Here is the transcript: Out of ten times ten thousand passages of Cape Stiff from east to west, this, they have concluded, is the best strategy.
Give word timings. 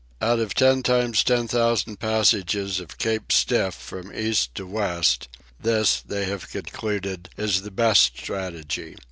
Out 0.19 0.39
of 0.39 0.55
ten 0.55 0.81
times 0.81 1.23
ten 1.23 1.47
thousand 1.47 1.99
passages 1.99 2.79
of 2.79 2.97
Cape 2.97 3.31
Stiff 3.31 3.75
from 3.75 4.11
east 4.11 4.55
to 4.55 4.65
west, 4.65 5.27
this, 5.59 6.01
they 6.01 6.25
have 6.25 6.49
concluded, 6.49 7.29
is 7.37 7.61
the 7.61 7.69
best 7.69 8.17
strategy. 8.17 8.97